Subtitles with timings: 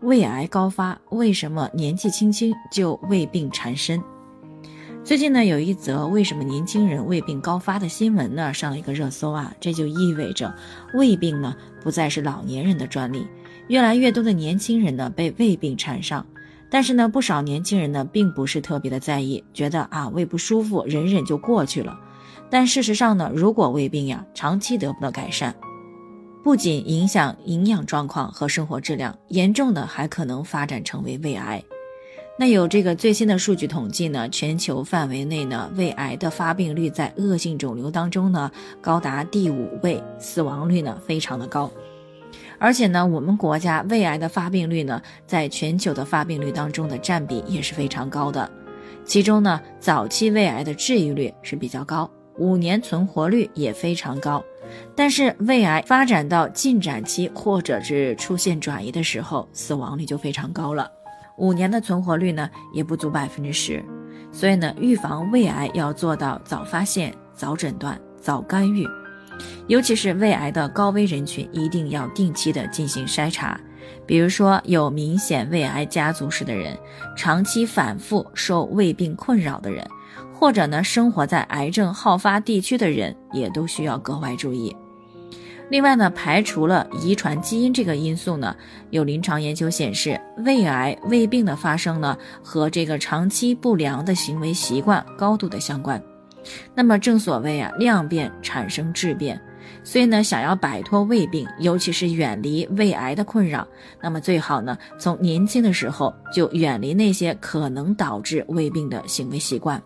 [0.00, 4.00] 胃癌高发，为什么年纪轻轻就胃病缠身？
[5.02, 9.52] 最近呢，有一则为什么年轻人胃病高发的新闻呢，上了一个热搜啊。
[9.58, 10.54] 这就意味着
[10.94, 13.26] 胃病呢不再是老年人的专利，
[13.66, 16.24] 越来越多的年轻人呢被胃病缠上。
[16.70, 21.98] 但是呢，不少年轻人呢并不是特别的在意，觉得啊胃不舒服忍忍就过去了。
[22.48, 25.52] 但事实上呢，如果胃病呀长期得不到改善，
[26.42, 31.62] 不仅影响营养状况和生活质量，严重的还可能发展成为胃癌。
[32.38, 41.68] 那有这个最新的数据统计呢，全球范围内呢，胃癌的发病率在恶性肿瘤当中呢，高达第五位，死亡率呢非常的高。
[42.60, 48.48] 而且呢，我们国家胃癌的发病率呢，在全球的发病率当中的占比也是非常高的。
[49.04, 54.42] 其中呢，早期胃癌的治愈率是比较高，五年存活率也非常高。
[54.94, 60.90] 但是胃癌发展到进展期或者是出现转移的时候，死亡率就非常高了。
[61.36, 63.84] 五年的存活率呢也不足百分之十。
[64.30, 68.86] 所以呢，预防胃癌要做到早发现、早诊断、早干预。
[69.68, 73.58] 尤其是胃癌的高危人群，一定要定期的进行筛查。
[74.04, 76.76] 比如说有明显胃癌家族史的人，
[77.16, 79.86] 长期反复受胃病困扰的人。
[80.32, 84.74] 或者呢，生活在癌症好发地区的人也都需要格外注意。
[85.70, 88.56] 另外呢，排除了遗传基因这个因素呢，
[88.88, 96.02] 有临床研究显示，胃癌、胃病的发生呢，和这个长期不良的行为习惯高度的相关。
[96.74, 99.38] 那么正所谓啊，量变产生质变，
[99.84, 103.68] 所以呢，想要摆脱胃病，尤其是远离胃癌的困扰，
[104.00, 109.82] 那么最好呢，从年轻的时候就远离那些可能导致胃病的行为习惯。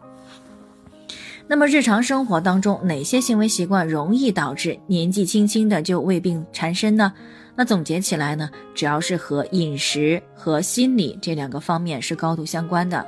[1.48, 7.12] 那么日常生活当中，哪些行为习惯容易导致年纪轻轻的就胃病缠身呢？
[7.54, 13.04] 那总结起来呢，主要是和饮食和心理这两个方面是高度相关的。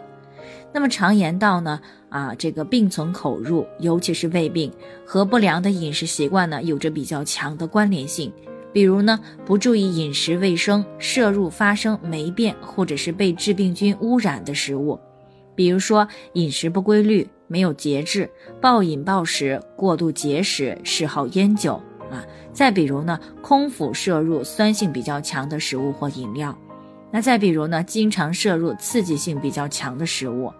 [0.72, 1.80] 那么常言道呢，
[2.10, 4.70] 啊，这个病从口入，尤其是胃病
[5.06, 8.30] 和不良的饮食习惯呢，有着比较强的关联性。
[8.72, 14.98] 比如呢，不注意饮食卫生，摄入发生霉变或者是被致病菌污染的食物，
[15.54, 17.26] 比如说饮食不规律。
[17.54, 18.28] 没有节制，
[18.60, 22.26] 暴饮暴食，过度节食，嗜好烟酒啊。
[22.52, 26.52] 再比如呢，空腹摄入酸性比较强的食物或饮料。
[27.12, 30.52] 那再比如呢，经常摄入刺激性比较强的食物，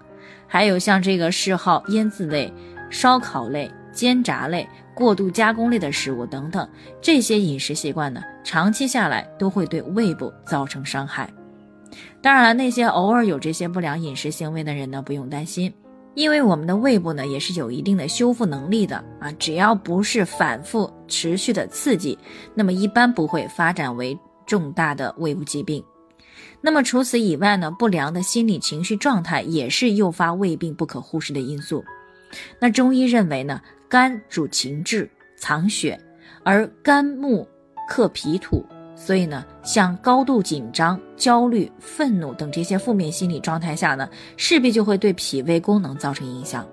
[0.47, 2.53] 还有像这个嗜好腌制类、
[2.91, 6.69] 烧烤类、煎炸类、过度加工类的食物等等，
[7.01, 11.29] 这些饮食习惯呢，长期下来都会对胃部造成伤害。
[12.23, 15.75] 当然了，那些偶尔有这些不良饮食行为的人呢，不用担心。
[16.15, 22.19] 因为我们的胃部呢也是有一定的修复能力的啊，只要不是反复持续的刺激，
[22.55, 24.17] 那么一般不会发展为
[24.47, 25.85] 重大的胃部疾病。
[26.61, 31.85] 那么除此以外呢，不良的心理情绪状态也是诱发胃病不可忽视的因素。
[32.59, 36.01] 那中医认为呢，肝主情志藏血，
[36.43, 37.47] 而肝木
[37.89, 38.65] 克脾土。
[38.97, 46.67] 所以呢，像高度紧张、焦虑、愤怒等这些负面心理状态下呢，势必就会对脾胃功能造成影响。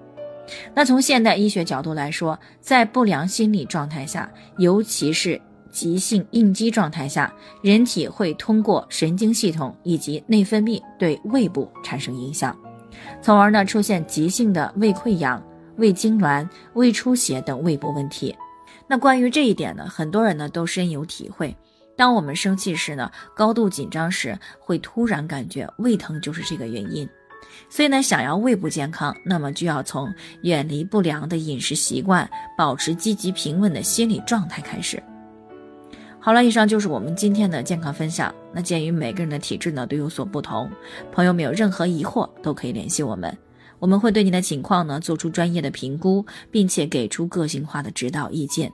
[0.74, 5.40] 那从现代医学角度来说，在不良心理状态下，尤其是
[5.72, 12.56] 急性应激状态下，人体会通过神经系统以及内分泌对胃部产生影响，
[13.22, 15.42] 从而呢出现急性的胃溃疡、
[15.78, 18.36] 胃痉挛、胃出血等胃部问题。
[18.88, 21.56] 那关于这一点呢，很多人呢都深有体会。
[22.02, 27.08] 当我们生气时呢，高度紧张时会突然感觉胃疼，就是这个原因。
[27.70, 30.12] 所以呢，想要胃部健康，那么就要从
[30.42, 32.28] 远离不良的饮食习惯，
[32.58, 35.02] 保持积极平稳的心理状态开始。
[36.20, 38.34] 好了，以上就是我们今天的健康分享。
[38.52, 40.68] 那鉴于每个人的体质呢都有所不同，
[41.12, 43.38] 朋友们有任何疑惑都可以联系我们，
[43.78, 48.74] 我们会对您的情况呢做出专业的评估，并且给出个性化的指导意见。